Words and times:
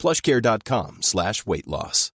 plushcare.com 0.00 0.96
slash 1.02 1.44
weight 1.46 1.66
loss. 1.66 2.10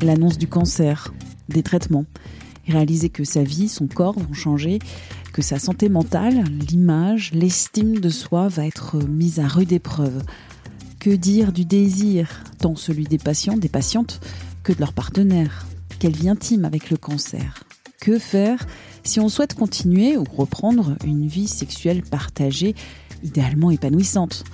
L'annonce 0.00 0.38
du 0.38 0.46
cancer, 0.46 1.12
des 1.48 1.64
traitements, 1.64 2.04
réaliser 2.68 3.08
que 3.08 3.24
sa 3.24 3.42
vie, 3.42 3.68
son 3.68 3.88
corps 3.88 4.16
vont 4.16 4.32
changer, 4.32 4.78
que 5.32 5.42
sa 5.42 5.58
santé 5.58 5.88
mentale, 5.88 6.44
l'image, 6.70 7.32
l'estime 7.32 7.98
de 7.98 8.10
soi 8.10 8.46
va 8.46 8.64
être 8.64 8.96
mise 8.98 9.40
à 9.40 9.48
rude 9.48 9.72
épreuve. 9.72 10.22
Que 11.00 11.10
dire 11.10 11.52
du 11.52 11.64
désir, 11.64 12.44
tant 12.60 12.76
celui 12.76 13.04
des 13.04 13.18
patients, 13.18 13.56
des 13.56 13.68
patientes, 13.68 14.20
que 14.62 14.72
de 14.72 14.78
leurs 14.78 14.92
partenaires 14.92 15.66
Quelle 15.98 16.14
vie 16.14 16.28
intime 16.28 16.64
avec 16.64 16.90
le 16.90 16.96
cancer? 16.96 17.65
Que 18.00 18.18
faire 18.18 18.66
si 19.04 19.20
on 19.20 19.28
souhaite 19.28 19.54
continuer 19.54 20.16
ou 20.16 20.24
reprendre 20.24 20.96
une 21.04 21.26
vie 21.26 21.46
sexuelle 21.46 22.02
partagée, 22.02 22.74
idéalement 23.22 23.70
épanouissante? 23.70 24.44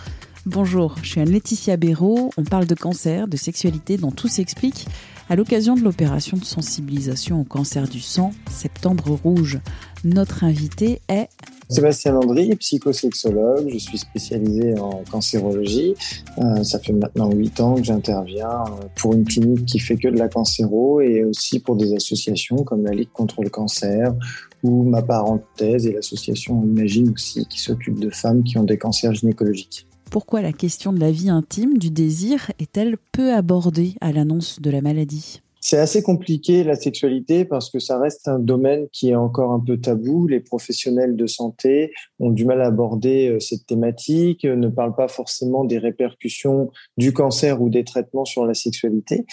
Bonjour, 0.45 0.96
je 1.02 1.09
suis 1.09 1.20
Anne-Laetitia 1.20 1.77
Béraud, 1.77 2.30
on 2.36 2.45
parle 2.45 2.66
de 2.66 2.74
cancer, 2.74 3.28
de 3.28 3.36
sexualité 3.36 3.97
dont 3.97 4.11
tout 4.11 4.28
s'explique 4.28 4.86
à 5.28 5.36
l'occasion 5.36 5.75
de 5.75 5.83
l'opération 5.83 6.36
de 6.36 6.44
sensibilisation 6.44 7.41
au 7.41 7.44
cancer 7.44 7.89
du 7.89 8.00
sang, 8.00 8.33
Septembre 8.50 9.19
Rouge. 9.22 9.61
Notre 10.05 10.45
invité 10.45 11.00
est 11.08 11.28
Sébastien 11.73 12.12
Landry, 12.12 12.55
psychosexologue, 12.56 13.67
je 13.73 13.78
suis 13.78 13.97
spécialisé 13.97 14.78
en 14.78 15.03
cancérologie. 15.11 15.95
Euh, 16.37 16.62
ça 16.62 16.79
fait 16.79 16.92
maintenant 16.92 17.31
huit 17.31 17.59
ans 17.61 17.77
que 17.77 17.84
j'interviens 17.84 18.64
euh, 18.67 18.89
pour 18.97 19.14
une 19.14 19.25
clinique 19.25 19.64
qui 19.64 19.79
fait 19.79 19.97
que 19.97 20.09
de 20.09 20.19
la 20.19 20.29
cancéro 20.29 21.01
et 21.01 21.25
aussi 21.25 21.61
pour 21.61 21.77
des 21.77 21.95
associations 21.95 22.56
comme 22.56 22.84
la 22.84 22.92
Ligue 22.92 23.09
contre 23.11 23.42
le 23.42 23.48
cancer 23.48 24.14
ou 24.62 24.83
ma 24.83 25.01
parenthèse 25.01 25.87
et 25.87 25.92
l'association 25.92 26.62
Imagine 26.62 27.09
aussi 27.09 27.47
qui 27.47 27.59
s'occupe 27.59 27.98
de 27.98 28.11
femmes 28.11 28.45
qui 28.45 28.59
ont 28.59 28.64
des 28.64 28.77
cancers 28.77 29.14
gynécologiques. 29.14 29.86
Pourquoi 30.11 30.42
la 30.42 30.53
question 30.53 30.92
de 30.92 31.01
la 31.01 31.11
vie 31.11 31.31
intime, 31.31 31.79
du 31.79 31.91
désir, 31.91 32.51
est-elle 32.59 32.98
peu 33.12 33.33
abordée 33.33 33.95
à 34.03 34.12
l'annonce 34.12 34.61
de 34.61 34.70
la 34.70 34.83
maladie? 34.83 35.41
C'est 35.64 35.78
assez 35.78 36.02
compliqué 36.02 36.64
la 36.64 36.74
sexualité 36.74 37.44
parce 37.44 37.70
que 37.70 37.78
ça 37.78 37.96
reste 37.96 38.27
un 38.27 38.41
domaine 38.41 38.88
qui 38.92 39.10
est 39.10 39.14
encore 39.14 39.52
un 39.52 39.60
peu 39.60 39.78
tabou. 39.80 40.27
Les 40.27 40.41
professionnels 40.41 41.14
de 41.14 41.28
santé 41.28 41.92
ont 42.18 42.30
du 42.30 42.44
mal 42.44 42.60
à 42.60 42.66
aborder 42.66 43.28
euh, 43.28 43.38
cette 43.38 43.66
thématique, 43.66 44.44
ne 44.44 44.68
parlent 44.68 44.96
pas 44.96 45.06
forcément 45.06 45.64
des 45.64 45.78
répercussions 45.78 46.72
du 46.96 47.12
cancer 47.12 47.62
ou 47.62 47.70
des 47.70 47.84
traitements 47.84 48.24
sur 48.24 48.44
la 48.44 48.55
sexualité. 48.55 49.24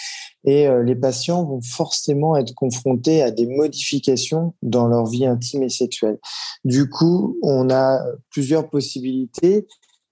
Et 0.44 0.68
euh, 0.68 0.84
les 0.84 0.94
patients 0.94 1.44
vont 1.44 1.62
forcément 1.62 2.36
être 2.36 2.54
confrontés 2.54 3.22
à 3.22 3.32
des 3.32 3.48
modifications 3.48 4.54
dans 4.62 4.86
leur 4.86 5.06
vie 5.06 5.26
intime 5.26 5.64
et 5.64 5.68
sexuelle. 5.68 6.20
Du 6.64 6.88
coup, 6.88 7.38
on 7.42 7.70
a 7.70 7.98
plusieurs 8.30 8.70
possibilités 8.70 9.66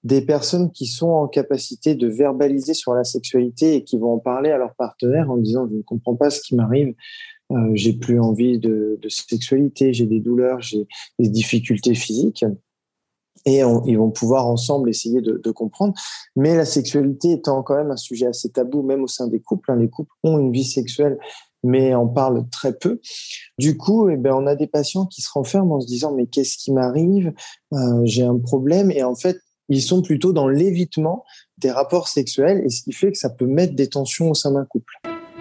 des 0.09 0.23
personnes 0.23 0.73
qui 0.73 0.87
sont 0.87 1.11
en 1.11 1.29
capacité 1.29 1.95
de 1.95 2.09
verbaliser 2.09 2.73
sur 2.73 2.95
la 2.95 3.05
sexualité 3.05 3.75
et 3.75 3.85
qui 3.85 3.99
vont 3.99 4.15
en 4.15 4.19
parler 4.19 4.51
à 4.51 4.57
leur 4.57 4.75
partenaire 4.75 5.31
en 5.31 5.37
disant 5.37 5.69
je 5.71 5.77
ne 5.77 5.83
comprends 5.83 6.17
pas 6.17 6.31
ce 6.31 6.41
qui 6.41 6.57
m'arrive, 6.57 6.95
euh, 7.53 7.71
j'ai 7.75 7.93
plus 7.93 8.19
envie 8.19 8.59
de, 8.59 8.99
sexualité, 9.09 9.93
j'ai 9.93 10.07
des 10.07 10.21
douleurs, 10.21 10.63
j'ai 10.63 10.87
des 11.19 11.29
difficultés 11.29 11.95
physiques. 11.95 12.45
Et 13.45 13.61
ils 13.87 13.97
vont 13.97 14.11
pouvoir 14.11 14.47
ensemble 14.47 14.91
essayer 14.91 15.23
de, 15.23 15.41
de, 15.43 15.51
comprendre. 15.53 15.95
Mais 16.37 16.57
la 16.57 16.67
sexualité 16.67 17.33
étant 17.33 17.63
quand 17.63 17.77
même 17.77 17.91
un 17.91 17.97
sujet 17.97 18.27
assez 18.27 18.51
tabou, 18.51 18.83
même 18.83 19.03
au 19.03 19.07
sein 19.07 19.27
des 19.29 19.41
couples. 19.41 19.71
Hein, 19.71 19.77
les 19.77 19.89
couples 19.89 20.11
ont 20.25 20.39
une 20.39 20.53
vie 20.53 20.65
sexuelle, 20.65 21.19
mais 21.63 21.95
en 21.95 22.07
parlent 22.07 22.45
très 22.51 22.77
peu. 22.77 23.01
Du 23.57 23.77
coup, 23.77 24.11
eh 24.11 24.17
ben, 24.17 24.35
on 24.35 24.47
a 24.47 24.55
des 24.55 24.67
patients 24.67 25.07
qui 25.07 25.23
se 25.23 25.31
renferment 25.33 25.77
en 25.77 25.81
se 25.81 25.87
disant 25.87 26.15
mais 26.15 26.27
qu'est-ce 26.27 26.59
qui 26.59 26.73
m'arrive? 26.73 27.33
Euh, 27.73 28.03
J'ai 28.05 28.25
un 28.25 28.39
problème. 28.39 28.91
Et 28.91 29.03
en 29.03 29.15
fait, 29.15 29.39
ils 29.69 29.83
sont 29.83 30.03
plutôt 30.03 30.33
dans 30.33 30.49
l'évitement 30.49 31.25
des 31.59 31.71
rapports 31.71 32.09
sexuels 32.09 32.63
et 32.65 32.71
ce 32.71 32.83
qui 32.83 32.93
fait 32.93 33.13
que 33.13 33.19
ça 33.19 33.31
peut 33.31 33.47
mettre 33.47 33.75
des 33.75 33.89
tensions 33.89 34.31
au 34.31 34.35
sein 34.35 34.53
d'un 34.53 34.65
couple. 34.65 34.95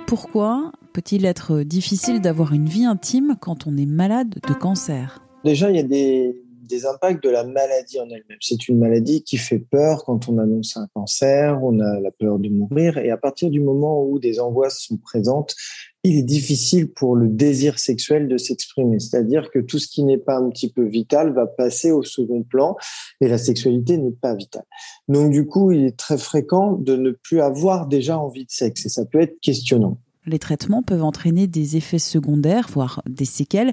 Pourquoi 0.07 0.71
peut-il 0.93 1.25
être 1.25 1.63
difficile 1.63 2.21
d'avoir 2.21 2.53
une 2.53 2.67
vie 2.67 2.85
intime 2.85 3.35
quand 3.39 3.67
on 3.67 3.75
est 3.77 3.85
malade 3.85 4.39
de 4.47 4.53
cancer? 4.53 5.21
Déjà, 5.43 5.69
il 5.69 5.75
y 5.75 5.79
a 5.79 5.83
des, 5.83 6.41
des 6.67 6.85
impacts 6.85 7.23
de 7.23 7.29
la 7.29 7.43
maladie 7.43 7.99
en 7.99 8.09
elle-même. 8.09 8.37
C'est 8.41 8.67
une 8.67 8.77
maladie 8.79 9.23
qui 9.23 9.37
fait 9.37 9.59
peur 9.59 10.03
quand 10.05 10.29
on 10.29 10.37
annonce 10.37 10.77
un 10.77 10.87
cancer, 10.93 11.59
on 11.63 11.79
a 11.79 11.99
la 11.99 12.11
peur 12.11 12.39
de 12.39 12.49
mourir, 12.49 12.97
et 12.97 13.09
à 13.09 13.17
partir 13.17 13.49
du 13.49 13.59
moment 13.59 14.03
où 14.03 14.19
des 14.19 14.39
angoisses 14.39 14.79
sont 14.79 14.97
présentes, 14.97 15.55
il 16.03 16.17
est 16.17 16.23
difficile 16.23 16.91
pour 16.91 17.15
le 17.15 17.27
désir 17.27 17.79
sexuel 17.79 18.27
de 18.27 18.37
s'exprimer. 18.37 18.99
C'est-à-dire 18.99 19.49
que 19.51 19.59
tout 19.59 19.79
ce 19.79 19.87
qui 19.87 20.03
n'est 20.03 20.17
pas 20.17 20.37
un 20.37 20.49
petit 20.49 20.71
peu 20.71 20.85
vital 20.85 21.33
va 21.33 21.47
passer 21.47 21.91
au 21.91 22.03
second 22.03 22.43
plan, 22.43 22.75
et 23.21 23.27
la 23.27 23.37
sexualité 23.37 23.97
n'est 23.97 24.11
pas 24.11 24.35
vitale. 24.35 24.65
Donc 25.07 25.31
du 25.31 25.45
coup, 25.45 25.71
il 25.71 25.85
est 25.85 25.97
très 25.97 26.17
fréquent 26.17 26.73
de 26.73 26.95
ne 26.95 27.11
plus 27.11 27.41
avoir 27.41 27.87
déjà 27.87 28.17
envie 28.17 28.45
de 28.45 28.51
sexe, 28.51 28.85
et 28.85 28.89
ça 28.89 29.05
peut 29.05 29.21
être 29.21 29.39
questionnant. 29.41 29.97
Les 30.25 30.39
traitements 30.39 30.83
peuvent 30.83 31.03
entraîner 31.03 31.47
des 31.47 31.77
effets 31.77 31.99
secondaires, 31.99 32.67
voire 32.69 33.01
des 33.09 33.25
séquelles. 33.25 33.71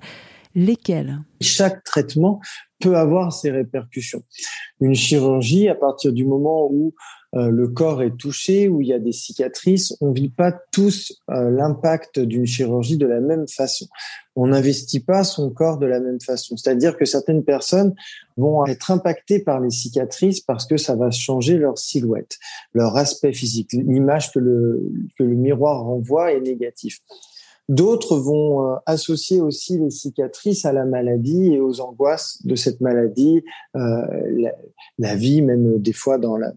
Lesquels? 0.55 1.19
Chaque 1.41 1.83
traitement 1.83 2.41
peut 2.85 2.97
avoir 2.97 3.33
ses 3.33 3.51
répercussions. 3.51 4.23
Une 4.81 4.95
chirurgie, 4.95 5.69
à 5.69 5.75
partir 5.75 6.13
du 6.13 6.27
moment 6.27 6.69
où 6.71 6.93
euh, 7.35 7.49
le 7.49 7.69
corps 7.69 8.03
est 8.03 8.17
touché, 8.17 8.69
où 8.69 8.83
il 8.83 8.89
y 8.89 8.93
a 8.93 8.99
des 8.99 9.13
cicatrices, 9.13 9.97
on 10.03 10.13
vit 10.13 10.29
pas 10.29 10.53
tous 10.71 11.19
euh, 11.31 11.51
l'impact 11.51 12.21
d'une 12.21 12.47
chirurgie 12.47 12.99
de 12.99 13.07
la 13.07 13.21
même 13.21 13.49
façon. 13.49 13.87
On 14.37 14.49
n'investit 14.49 15.01
pas 15.01 15.25
son 15.25 15.51
corps 15.51 15.79
de 15.79 15.87
la 15.87 15.99
même 15.99 16.21
façon. 16.21 16.57
C'est-à-dire 16.57 16.97
que 16.97 17.07
certaines 17.07 17.43
personnes 17.43 17.95
vont 18.37 18.67
être 18.67 18.91
impactées 18.91 19.41
par 19.41 19.61
les 19.61 19.71
cicatrices 19.71 20.41
parce 20.41 20.67
que 20.67 20.77
ça 20.77 20.95
va 20.95 21.11
changer 21.11 21.57
leur 21.57 21.79
silhouette, 21.79 22.39
leur 22.75 22.97
aspect 22.97 23.33
physique. 23.33 23.73
L'image 23.73 24.31
que 24.31 24.39
le, 24.39 24.93
que 25.19 25.25
le 25.25 25.35
miroir 25.35 25.85
renvoie 25.85 26.33
est 26.33 26.41
négative. 26.41 26.99
D'autres 27.69 28.19
vont 28.19 28.67
euh, 28.67 28.77
associer 28.85 29.41
aussi 29.41 29.79
les 29.79 29.91
cicatrices 29.91 30.65
à 30.67 30.73
la 30.73 30.85
maladie 30.85 31.55
et 31.55 31.61
aux 31.61 31.81
angoisses 31.81 32.45
de 32.45 32.55
cette 32.57 32.81
maladie, 32.81 33.43
euh, 33.77 33.81
la, 34.37 34.53
la, 34.99 35.15
vie, 35.17 35.41
même 35.41 35.79
des 35.79 35.95
fois 35.95 36.19
dans 36.19 36.37
la 36.37 36.53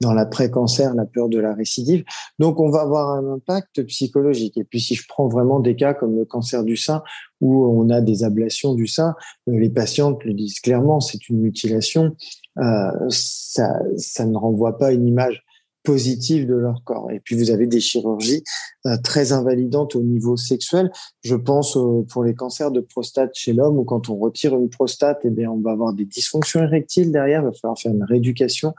dans 0.00 0.12
l'après-cancer, 0.12 0.94
la 0.94 1.04
peur 1.04 1.28
de 1.28 1.38
la 1.38 1.54
récidive. 1.54 2.04
Donc, 2.38 2.60
on 2.60 2.70
va 2.70 2.82
avoir 2.82 3.10
un 3.10 3.34
impact 3.34 3.82
psychologique. 3.84 4.56
Et 4.56 4.64
puis, 4.64 4.80
si 4.80 4.94
je 4.94 5.04
prends 5.08 5.28
vraiment 5.28 5.60
des 5.60 5.76
cas 5.76 5.94
comme 5.94 6.16
le 6.16 6.24
cancer 6.24 6.64
du 6.64 6.76
sein, 6.76 7.02
où 7.40 7.66
on 7.66 7.90
a 7.90 8.00
des 8.00 8.24
ablations 8.24 8.74
du 8.74 8.86
sein, 8.86 9.14
euh, 9.48 9.58
les 9.58 9.70
patientes 9.70 10.22
le 10.24 10.32
disent 10.34 10.60
clairement, 10.60 11.00
c'est 11.00 11.28
une 11.28 11.40
mutilation. 11.40 12.16
Euh, 12.58 12.90
ça, 13.08 13.80
ça 13.96 14.24
ne 14.26 14.36
renvoie 14.36 14.78
pas 14.78 14.92
une 14.92 15.06
image 15.06 15.42
positive 15.82 16.46
de 16.46 16.54
leur 16.54 16.82
corps. 16.84 17.10
Et 17.10 17.20
puis 17.20 17.36
vous 17.36 17.50
avez 17.50 17.66
des 17.66 17.80
chirurgies 17.80 18.42
euh, 18.86 18.96
très 19.02 19.32
invalidantes 19.32 19.96
au 19.96 20.02
niveau 20.02 20.36
sexuel. 20.36 20.90
Je 21.22 21.34
pense 21.34 21.76
pour 22.08 22.24
les 22.24 22.34
cancers 22.34 22.70
de 22.70 22.80
prostate 22.80 23.30
chez 23.34 23.52
l'homme 23.52 23.78
où 23.78 23.84
quand 23.84 24.08
on 24.08 24.16
retire 24.16 24.54
une 24.54 24.68
prostate, 24.68 25.20
eh 25.24 25.30
bien 25.30 25.50
on 25.50 25.60
va 25.60 25.72
avoir 25.72 25.92
des 25.92 26.04
dysfonctions 26.04 26.62
érectiles 26.62 27.12
derrière. 27.12 27.42
Il 27.42 27.46
va 27.46 27.52
falloir 27.52 27.78
faire 27.78 27.92
une 27.92 28.04
rééducation 28.04 28.74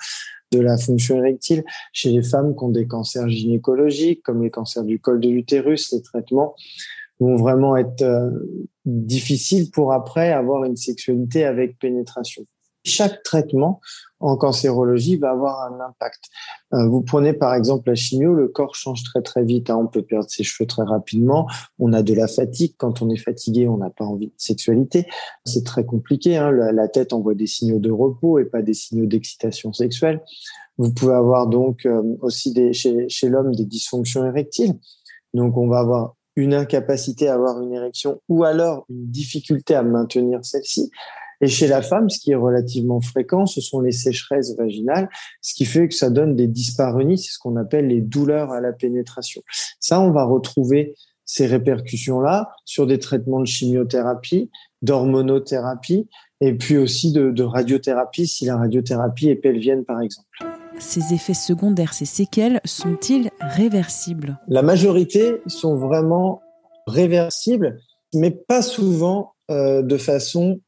de 0.51 0.59
la 0.59 0.77
fonction 0.77 1.17
érectile. 1.17 1.63
Chez 1.91 2.11
les 2.11 2.23
femmes 2.23 2.55
qui 2.55 2.63
ont 2.63 2.69
des 2.69 2.87
cancers 2.87 3.27
gynécologiques 3.27 4.21
comme 4.23 4.43
les 4.43 4.51
cancers 4.51 4.83
du 4.83 4.99
col 4.99 5.19
de 5.19 5.29
l'utérus, 5.29 5.91
les 5.91 6.01
traitements 6.01 6.55
vont 7.19 7.35
vraiment 7.35 7.75
être 7.77 8.01
euh, 8.01 8.29
difficiles 8.85 9.71
pour 9.71 9.93
après 9.93 10.31
avoir 10.31 10.63
une 10.63 10.75
sexualité 10.75 11.45
avec 11.45 11.79
pénétration. 11.79 12.45
Chaque 12.83 13.23
traitement 13.23 13.79
en 14.19 14.37
cancérologie 14.37 15.17
va 15.17 15.31
avoir 15.31 15.61
un 15.71 15.79
impact. 15.81 16.23
Euh, 16.73 16.87
vous 16.87 17.01
prenez 17.01 17.33
par 17.33 17.53
exemple 17.55 17.89
la 17.89 17.95
chimio, 17.95 18.33
le 18.33 18.47
corps 18.47 18.75
change 18.75 19.03
très 19.03 19.21
très 19.21 19.43
vite. 19.43 19.69
Hein. 19.69 19.77
On 19.77 19.87
peut 19.87 20.01
perdre 20.01 20.29
ses 20.29 20.43
cheveux 20.43 20.67
très 20.67 20.83
rapidement. 20.83 21.47
On 21.79 21.91
a 21.93 22.01
de 22.03 22.13
la 22.13 22.27
fatigue. 22.27 22.75
Quand 22.77 23.01
on 23.01 23.09
est 23.09 23.17
fatigué, 23.17 23.67
on 23.67 23.77
n'a 23.77 23.89
pas 23.89 24.05
envie 24.05 24.27
de 24.27 24.33
sexualité. 24.37 25.07
C'est 25.45 25.65
très 25.65 25.85
compliqué. 25.85 26.37
Hein. 26.37 26.51
La, 26.51 26.87
tête 26.87 27.13
envoie 27.13 27.35
des 27.35 27.47
signaux 27.47 27.79
de 27.79 27.91
repos 27.91 28.39
et 28.39 28.45
pas 28.45 28.61
des 28.61 28.73
signaux 28.73 29.05
d'excitation 29.05 29.73
sexuelle. 29.73 30.21
Vous 30.77 30.93
pouvez 30.93 31.13
avoir 31.13 31.47
donc 31.47 31.85
euh, 31.85 32.01
aussi 32.21 32.53
chez 32.73 33.29
l'homme 33.29 33.53
des 33.53 33.65
dysfonctions 33.65 34.25
érectiles. 34.25 34.73
Donc 35.33 35.57
on 35.57 35.67
va 35.67 35.79
avoir 35.79 36.15
une 36.35 36.53
incapacité 36.53 37.27
à 37.27 37.35
avoir 37.35 37.61
une 37.61 37.73
érection 37.73 38.21
ou 38.29 38.43
alors 38.43 38.85
une 38.89 39.07
difficulté 39.09 39.75
à 39.75 39.83
maintenir 39.83 40.43
celle-ci. 40.43 40.91
Et 41.43 41.49
chez 41.49 41.67
la 41.67 41.81
femme, 41.81 42.09
ce 42.09 42.19
qui 42.19 42.31
est 42.31 42.35
relativement 42.35 43.01
fréquent, 43.01 43.45
ce 43.45 43.59
sont 43.59 43.81
les 43.81 43.91
sécheresses 43.91 44.55
vaginales, 44.57 45.09
ce 45.41 45.53
qui 45.53 45.65
fait 45.65 45.89
que 45.89 45.93
ça 45.93 46.09
donne 46.09 46.37
des 46.37 46.47
dyspareunies, 46.47 47.17
c'est 47.17 47.33
ce 47.33 47.37
qu'on 47.37 47.57
appelle 47.57 47.87
les 47.87 47.99
douleurs 47.99 48.51
à 48.53 48.61
la 48.61 48.71
pénétration. 48.71 49.41
Ça, 49.81 49.99
on 49.99 50.11
va 50.11 50.23
retrouver 50.23 50.95
ces 51.25 51.45
répercussions-là 51.45 52.49
sur 52.63 52.87
des 52.87 52.97
traitements 52.97 53.41
de 53.41 53.45
chimiothérapie, 53.45 54.51
d'hormonothérapie, 54.83 56.07
et 56.39 56.53
puis 56.53 56.77
aussi 56.77 57.11
de, 57.11 57.29
de 57.29 57.43
radiothérapie, 57.43 58.25
si 58.25 58.45
la 58.45 58.55
radiothérapie 58.55 59.27
est 59.27 59.35
pelvienne, 59.35 59.83
par 59.83 59.99
exemple. 59.99 60.27
Ces 60.79 61.13
effets 61.13 61.33
secondaires, 61.33 61.93
ces 61.93 62.05
séquelles, 62.05 62.61
sont-ils 62.63 63.29
réversibles? 63.41 64.39
La 64.47 64.61
majorité 64.61 65.41
sont 65.47 65.75
vraiment 65.75 66.41
réversibles, 66.87 67.81
mais 68.15 68.31
pas 68.31 68.61
souvent 68.61 69.33
euh, 69.51 69.81
de 69.81 69.97
façon, 69.97 70.61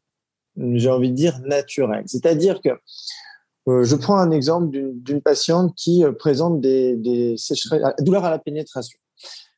j'ai 0.57 0.89
envie 0.89 1.11
de 1.11 1.15
dire, 1.15 1.39
naturelle. 1.45 2.03
C'est-à-dire 2.07 2.61
que 2.61 2.69
euh, 3.67 3.83
je 3.83 3.95
prends 3.95 4.17
un 4.17 4.31
exemple 4.31 4.69
d'une 4.71 5.21
patiente 5.21 5.73
qui 5.75 6.03
euh, 6.03 6.11
présente 6.11 6.61
des, 6.61 6.95
des 6.95 7.35
douleurs 7.99 8.25
à 8.25 8.29
la 8.29 8.39
pénétration. 8.39 8.99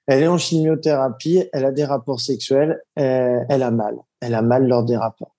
Elle 0.08 0.24
est 0.24 0.28
en 0.28 0.38
chimiothérapie, 0.38 1.44
elle 1.52 1.66
a 1.66 1.72
des 1.72 1.84
rapports 1.84 2.22
sexuels, 2.22 2.82
elle 2.96 3.62
a 3.62 3.72
mal. 3.72 3.98
Elle 4.22 4.36
a 4.36 4.42
mal 4.42 4.66
lors 4.66 4.86
des 4.86 4.96
rapports. 4.96 5.36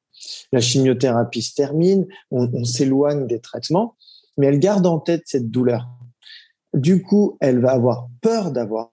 La 0.52 0.60
chimiothérapie 0.60 1.40
se 1.40 1.54
termine, 1.54 2.06
on 2.30 2.64
s'éloigne 2.64 3.26
des 3.26 3.40
traitements, 3.40 3.96
mais 4.36 4.48
elle 4.48 4.58
garde 4.58 4.86
en 4.86 4.98
tête 4.98 5.22
cette 5.24 5.50
douleur. 5.50 5.88
Du 6.74 7.02
coup, 7.02 7.38
elle 7.40 7.60
va 7.60 7.72
avoir 7.72 8.08
peur 8.20 8.50
d'avoir. 8.50 8.92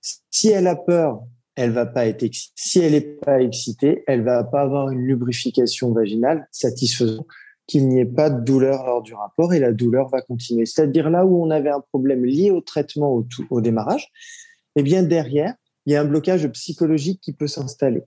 Si 0.00 0.48
elle 0.48 0.66
a 0.66 0.74
peur, 0.74 1.22
elle 1.56 1.72
va 1.72 1.86
pas 1.86 2.06
être 2.06 2.22
excitée. 2.22 2.52
Si 2.56 2.78
elle 2.80 2.92
n'est 2.92 3.00
pas 3.00 3.40
excitée, 3.40 4.04
elle 4.06 4.24
va 4.24 4.42
pas 4.44 4.62
avoir 4.62 4.90
une 4.90 5.02
lubrification 5.06 5.92
vaginale 5.92 6.48
satisfaisante 6.50 7.26
qu'il 7.66 7.88
n'y 7.88 8.00
ait 8.00 8.06
pas 8.06 8.28
de 8.30 8.44
douleur 8.44 8.84
lors 8.84 9.02
du 9.02 9.14
rapport 9.14 9.54
et 9.54 9.60
la 9.60 9.72
douleur 9.72 10.08
va 10.08 10.20
continuer. 10.20 10.66
C'est-à-dire 10.66 11.10
là 11.10 11.24
où 11.24 11.42
on 11.42 11.50
avait 11.50 11.70
un 11.70 11.80
problème 11.80 12.24
lié 12.24 12.50
au 12.50 12.60
traitement 12.60 13.14
au, 13.14 13.26
au 13.50 13.60
démarrage, 13.60 14.10
eh 14.76 14.82
bien 14.82 15.02
derrière, 15.02 15.54
il 15.86 15.92
y 15.92 15.96
a 15.96 16.00
un 16.00 16.04
blocage 16.04 16.46
psychologique 16.48 17.20
qui 17.20 17.32
peut 17.32 17.46
s'installer. 17.46 18.02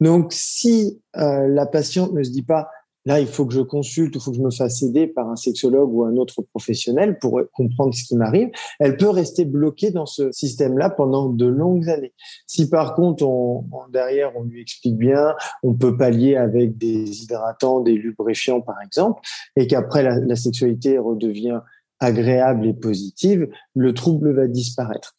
Donc 0.00 0.32
si 0.32 1.00
euh, 1.16 1.46
la 1.48 1.66
patiente 1.66 2.12
ne 2.12 2.22
se 2.22 2.30
dit 2.30 2.42
pas 2.42 2.68
là, 3.06 3.20
il 3.20 3.26
faut 3.26 3.46
que 3.46 3.54
je 3.54 3.60
consulte, 3.60 4.14
il 4.14 4.20
faut 4.20 4.32
que 4.32 4.36
je 4.36 4.42
me 4.42 4.50
fasse 4.50 4.82
aider 4.82 5.06
par 5.06 5.30
un 5.30 5.36
sexologue 5.36 5.92
ou 5.94 6.04
un 6.04 6.16
autre 6.16 6.42
professionnel 6.42 7.18
pour 7.18 7.40
comprendre 7.52 7.94
ce 7.94 8.04
qui 8.04 8.16
m'arrive, 8.16 8.50
elle 8.80 8.96
peut 8.96 9.08
rester 9.08 9.44
bloquée 9.44 9.92
dans 9.92 10.06
ce 10.06 10.30
système-là 10.32 10.90
pendant 10.90 11.28
de 11.28 11.46
longues 11.46 11.88
années. 11.88 12.12
Si 12.46 12.68
par 12.68 12.94
contre, 12.94 13.24
on, 13.24 13.64
derrière, 13.92 14.32
on 14.36 14.42
lui 14.42 14.60
explique 14.60 14.98
bien, 14.98 15.34
on 15.62 15.74
peut 15.74 15.96
pallier 15.96 16.36
avec 16.36 16.76
des 16.76 17.22
hydratants, 17.22 17.80
des 17.80 17.94
lubrifiants, 17.94 18.60
par 18.60 18.76
exemple, 18.82 19.22
et 19.54 19.66
qu'après, 19.66 20.02
la, 20.02 20.36
sexualité 20.36 20.98
redevient 20.98 21.60
agréable 22.00 22.66
et 22.66 22.74
positive, 22.74 23.48
le 23.74 23.94
trouble 23.94 24.34
va 24.34 24.48
disparaître. 24.48 25.14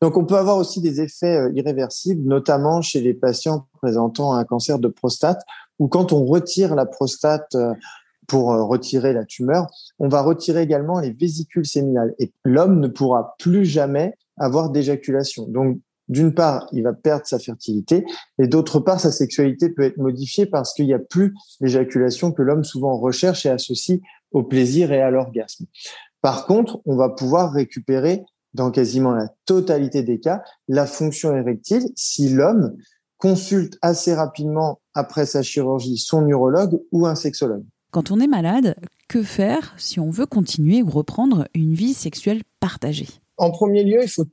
Donc, 0.00 0.16
on 0.16 0.24
peut 0.24 0.36
avoir 0.36 0.58
aussi 0.58 0.80
des 0.80 1.00
effets 1.00 1.36
euh, 1.36 1.52
irréversibles, 1.54 2.26
notamment 2.28 2.82
chez 2.82 3.00
les 3.00 3.14
patients 3.14 3.66
présentant 3.80 4.34
un 4.34 4.44
cancer 4.44 4.78
de 4.78 4.88
prostate, 4.88 5.42
ou 5.78 5.88
quand 5.88 6.12
on 6.12 6.24
retire 6.24 6.74
la 6.74 6.86
prostate 6.86 7.54
euh, 7.54 7.72
pour 8.26 8.52
euh, 8.52 8.64
retirer 8.64 9.12
la 9.12 9.24
tumeur, 9.24 9.66
on 9.98 10.08
va 10.08 10.22
retirer 10.22 10.62
également 10.62 11.00
les 11.00 11.12
vésicules 11.12 11.66
séminales. 11.66 12.14
Et 12.18 12.32
l'homme 12.44 12.80
ne 12.80 12.88
pourra 12.88 13.34
plus 13.38 13.64
jamais 13.64 14.14
avoir 14.36 14.70
d'éjaculation. 14.70 15.46
Donc, 15.48 15.78
d'une 16.08 16.34
part, 16.34 16.68
il 16.72 16.82
va 16.82 16.92
perdre 16.92 17.26
sa 17.26 17.38
fertilité, 17.38 18.04
et 18.38 18.46
d'autre 18.46 18.78
part, 18.78 19.00
sa 19.00 19.10
sexualité 19.10 19.70
peut 19.70 19.82
être 19.82 19.96
modifiée 19.96 20.46
parce 20.46 20.72
qu'il 20.72 20.86
n'y 20.86 20.94
a 20.94 21.00
plus 21.00 21.34
l'éjaculation 21.60 22.30
que 22.30 22.42
l'homme 22.42 22.62
souvent 22.62 22.96
recherche 22.96 23.44
et 23.44 23.50
associe 23.50 24.00
au 24.30 24.44
plaisir 24.44 24.92
et 24.92 25.00
à 25.00 25.10
l'orgasme. 25.10 25.66
Par 26.22 26.46
contre, 26.46 26.80
on 26.84 26.96
va 26.96 27.08
pouvoir 27.08 27.52
récupérer 27.52 28.24
dans 28.54 28.70
quasiment 28.70 29.12
la 29.12 29.28
totalité 29.44 30.02
des 30.02 30.18
cas 30.18 30.42
la 30.68 30.86
fonction 30.86 31.36
érectile 31.36 31.84
si 31.94 32.28
l'homme 32.28 32.76
consulte 33.18 33.78
assez 33.82 34.14
rapidement 34.14 34.80
après 34.94 35.26
sa 35.26 35.42
chirurgie 35.42 35.98
son 35.98 36.26
urologue 36.26 36.80
ou 36.92 37.06
un 37.06 37.14
sexologue. 37.14 37.64
Quand 37.90 38.10
on 38.10 38.20
est 38.20 38.26
malade, 38.26 38.76
que 39.08 39.22
faire 39.22 39.74
si 39.78 40.00
on 40.00 40.10
veut 40.10 40.26
continuer 40.26 40.82
ou 40.82 40.90
reprendre 40.90 41.46
une 41.54 41.74
vie 41.74 41.94
sexuelle 41.94 42.42
partagée? 42.60 43.08
En 43.36 43.50
premier 43.50 43.84
lieu, 43.84 44.02
il 44.02 44.08
faut 44.08 44.26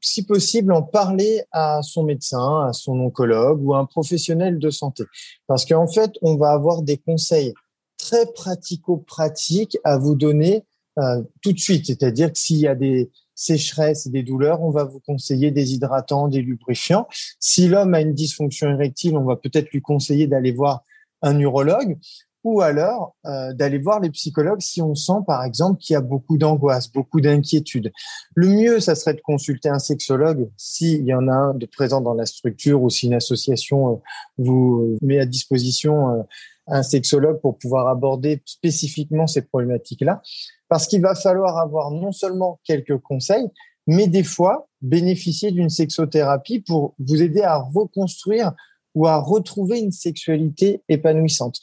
si 0.00 0.24
possible 0.24 0.72
en 0.72 0.82
parler 0.82 1.44
à 1.52 1.80
son 1.82 2.04
médecin, 2.04 2.66
à 2.66 2.72
son 2.72 2.98
oncologue 2.98 3.62
ou 3.62 3.74
à 3.74 3.78
un 3.78 3.84
professionnel 3.84 4.58
de 4.58 4.70
santé. 4.70 5.04
Parce 5.46 5.64
qu'en 5.64 5.86
fait, 5.86 6.12
on 6.22 6.36
va 6.36 6.50
avoir 6.50 6.82
des 6.82 6.98
conseils 6.98 7.54
très 7.96 8.26
pratico-pratiques 8.32 9.78
à 9.84 9.98
vous 9.98 10.14
donner 10.14 10.64
euh, 10.98 11.22
tout 11.42 11.52
de 11.52 11.58
suite. 11.58 11.86
C'est-à-dire 11.86 12.32
que 12.32 12.38
s'il 12.38 12.58
y 12.58 12.66
a 12.66 12.74
des, 12.74 13.10
sécheresse 13.36 14.06
et 14.06 14.10
des 14.10 14.24
douleurs, 14.24 14.62
on 14.62 14.70
va 14.70 14.82
vous 14.82 15.00
conseiller 15.00 15.52
des 15.52 15.74
hydratants, 15.74 16.26
des 16.26 16.42
lubrifiants. 16.42 17.06
Si 17.38 17.68
l'homme 17.68 17.94
a 17.94 18.00
une 18.00 18.14
dysfonction 18.14 18.70
érectile, 18.70 19.16
on 19.16 19.24
va 19.24 19.36
peut-être 19.36 19.70
lui 19.70 19.82
conseiller 19.82 20.26
d'aller 20.26 20.52
voir 20.52 20.82
un 21.22 21.38
urologue 21.38 21.98
ou 22.46 22.60
alors 22.60 23.16
euh, 23.26 23.52
d'aller 23.54 23.78
voir 23.78 23.98
les 23.98 24.10
psychologues 24.10 24.60
si 24.60 24.80
on 24.80 24.94
sent 24.94 25.24
par 25.26 25.42
exemple 25.42 25.80
qu'il 25.80 25.94
y 25.94 25.96
a 25.96 26.00
beaucoup 26.00 26.38
d'angoisse, 26.38 26.90
beaucoup 26.92 27.20
d'inquiétude. 27.20 27.90
Le 28.36 28.48
mieux, 28.48 28.78
ça 28.78 28.94
serait 28.94 29.14
de 29.14 29.20
consulter 29.20 29.68
un 29.68 29.80
sexologue 29.80 30.48
s'il 30.56 31.04
y 31.04 31.12
en 31.12 31.26
a 31.26 31.32
un 31.32 31.54
de 31.54 31.66
présent 31.66 32.00
dans 32.00 32.14
la 32.14 32.24
structure 32.24 32.80
ou 32.82 32.88
si 32.88 33.06
une 33.06 33.14
association 33.14 33.94
euh, 33.94 33.96
vous 34.38 34.96
met 35.02 35.18
à 35.18 35.26
disposition 35.26 36.10
euh, 36.10 36.22
un 36.66 36.82
sexologue 36.82 37.40
pour 37.40 37.58
pouvoir 37.58 37.88
aborder 37.88 38.42
spécifiquement 38.44 39.26
ces 39.26 39.42
problématiques-là 39.42 40.22
parce 40.68 40.86
qu'il 40.86 41.00
va 41.00 41.14
falloir 41.14 41.58
avoir 41.58 41.90
non 41.90 42.12
seulement 42.12 42.60
quelques 42.64 42.98
conseils, 42.98 43.46
mais 43.86 44.08
des 44.08 44.24
fois 44.24 44.68
bénéficier 44.82 45.52
d'une 45.52 45.70
sexothérapie 45.70 46.60
pour 46.60 46.94
vous 46.98 47.22
aider 47.22 47.42
à 47.42 47.58
reconstruire 47.58 48.52
ou 48.94 49.06
à 49.06 49.18
retrouver 49.18 49.78
une 49.78 49.92
sexualité 49.92 50.82
épanouissante. 50.88 51.60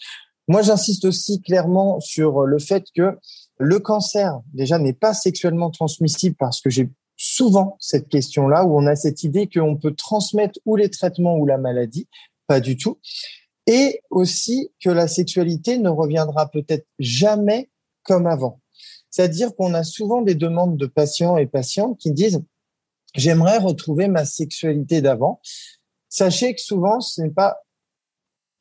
Moi, 0.48 0.62
j'insiste 0.62 1.06
aussi 1.06 1.42
clairement 1.42 2.00
sur 2.00 2.42
le 2.42 2.60
fait 2.60 2.86
que 2.96 3.18
le 3.58 3.80
cancer, 3.80 4.40
déjà, 4.54 4.78
n'est 4.78 4.94
pas 4.94 5.14
sexuellement 5.14 5.72
transmissible 5.72 6.36
parce 6.38 6.62
que 6.62 6.70
j'ai 6.70 6.90
souvent 7.16 7.78
cette 7.80 8.10
question-là 8.10 8.66
où 8.66 8.78
on 8.78 8.86
a 8.86 8.96
cette 8.96 9.24
idée 9.24 9.48
qu'on 9.48 9.78
peut 9.78 9.94
transmettre 9.94 10.60
ou 10.66 10.76
les 10.76 10.90
traitements 10.90 11.38
ou 11.38 11.46
la 11.46 11.58
maladie. 11.58 12.08
Pas 12.48 12.60
du 12.60 12.78
tout. 12.78 13.00
Et 13.68 14.02
aussi 14.10 14.72
que 14.82 14.90
la 14.90 15.08
sexualité 15.08 15.78
ne 15.78 15.90
reviendra 15.90 16.50
peut-être 16.50 16.86
jamais 17.00 17.70
comme 18.04 18.28
avant. 18.28 18.60
C'est-à-dire 19.10 19.56
qu'on 19.56 19.74
a 19.74 19.84
souvent 19.84 20.22
des 20.22 20.36
demandes 20.36 20.76
de 20.76 20.86
patients 20.86 21.38
et 21.38 21.46
patientes 21.46 21.98
qui 22.00 22.12
disent 22.12 22.42
j'aimerais 23.16 23.60
retrouver 23.60 24.08
ma 24.08 24.26
sexualité 24.26 25.02
d'avant. 25.02 25.40
Sachez 26.10 26.56
que 26.56 26.62
souvent 26.62 27.00
ce 27.00 27.22
n'est 27.22 27.30
pas 27.30 27.60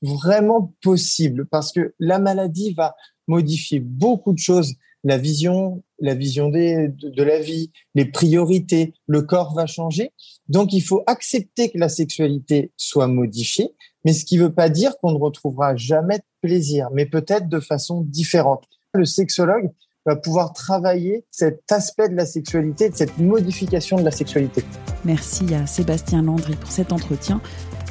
vraiment 0.02 0.74
possible 0.82 1.46
parce 1.46 1.72
que 1.72 1.94
la 1.98 2.18
maladie 2.18 2.74
va 2.74 2.96
modifier 3.26 3.80
beaucoup 3.80 4.32
de 4.32 4.38
choses, 4.38 4.74
la 5.04 5.18
vision, 5.18 5.82
la 5.98 6.14
vision 6.14 6.48
de, 6.48 7.22
la 7.22 7.40
vie, 7.40 7.70
les 7.94 8.04
priorités, 8.04 8.94
le 9.06 9.22
corps 9.22 9.54
va 9.54 9.66
changer. 9.66 10.12
Donc 10.48 10.72
il 10.72 10.80
faut 10.80 11.02
accepter 11.06 11.70
que 11.70 11.78
la 11.78 11.88
sexualité 11.88 12.72
soit 12.76 13.08
modifiée, 13.08 13.74
mais 14.04 14.12
ce 14.12 14.24
qui 14.24 14.36
ne 14.36 14.44
veut 14.44 14.54
pas 14.54 14.68
dire 14.68 14.96
qu'on 14.98 15.12
ne 15.12 15.18
retrouvera 15.18 15.76
jamais 15.76 16.18
de 16.18 16.24
plaisir, 16.42 16.88
mais 16.92 17.06
peut-être 17.06 17.48
de 17.48 17.60
façon 17.60 18.02
différente. 18.02 18.64
Le 18.94 19.04
sexologue 19.04 19.70
va 20.04 20.16
pouvoir 20.16 20.52
travailler 20.52 21.24
cet 21.30 21.70
aspect 21.70 22.08
de 22.08 22.16
la 22.16 22.26
sexualité, 22.26 22.90
de 22.90 22.96
cette 22.96 23.18
modification 23.18 23.96
de 23.96 24.02
la 24.02 24.10
sexualité. 24.10 24.64
Merci 25.04 25.54
à 25.54 25.66
Sébastien 25.66 26.22
Landry 26.22 26.56
pour 26.56 26.70
cet 26.70 26.92
entretien. 26.92 27.40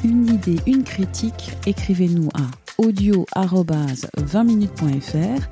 Une 0.04 0.28
idée, 0.28 0.58
une 0.66 0.84
critique, 0.84 1.52
écrivez-nous 1.66 2.28
à 2.34 2.50
audio-20minutes.fr. 2.78 5.48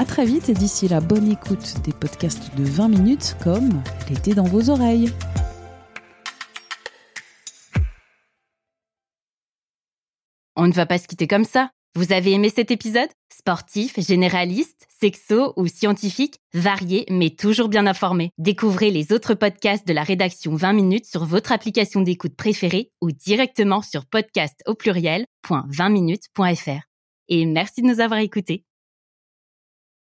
À 0.00 0.04
très 0.06 0.24
vite 0.24 0.48
et 0.48 0.54
d'ici 0.54 0.88
là, 0.88 1.02
bonne 1.02 1.30
écoute 1.30 1.74
des 1.84 1.92
podcasts 1.92 2.56
de 2.56 2.64
20 2.64 2.88
minutes 2.88 3.36
comme 3.44 3.82
l'été 4.08 4.32
dans 4.32 4.44
vos 4.44 4.70
oreilles. 4.70 5.12
On 10.56 10.66
ne 10.66 10.72
va 10.72 10.86
pas 10.86 10.96
se 10.96 11.06
quitter 11.06 11.26
comme 11.26 11.44
ça. 11.44 11.68
Vous 11.96 12.14
avez 12.14 12.32
aimé 12.32 12.48
cet 12.48 12.70
épisode? 12.70 13.10
Sportif, 13.30 14.00
généraliste, 14.00 14.86
sexo 15.02 15.52
ou 15.56 15.66
scientifique, 15.66 16.38
varié 16.54 17.04
mais 17.10 17.28
toujours 17.28 17.68
bien 17.68 17.86
informé. 17.86 18.30
Découvrez 18.38 18.90
les 18.90 19.12
autres 19.12 19.34
podcasts 19.34 19.86
de 19.86 19.92
la 19.92 20.02
rédaction 20.02 20.54
20 20.54 20.72
minutes 20.72 21.04
sur 21.04 21.26
votre 21.26 21.52
application 21.52 22.00
d'écoute 22.00 22.36
préférée 22.36 22.90
ou 23.02 23.12
directement 23.12 23.82
sur 23.82 24.06
podcast 24.06 24.62
au 24.66 24.74
pluriel.20minutes.fr. 24.74 26.86
Et 27.28 27.44
merci 27.44 27.82
de 27.82 27.86
nous 27.86 28.00
avoir 28.00 28.20
écoutés. 28.20 28.64